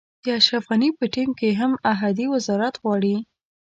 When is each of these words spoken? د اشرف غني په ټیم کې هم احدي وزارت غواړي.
د 0.23 0.25
اشرف 0.39 0.63
غني 0.69 0.89
په 0.99 1.05
ټیم 1.13 1.29
کې 1.39 1.49
هم 1.59 1.71
احدي 1.93 2.25
وزارت 2.33 2.75
غواړي. 2.83 3.15